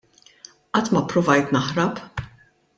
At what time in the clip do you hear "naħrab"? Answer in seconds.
1.59-2.05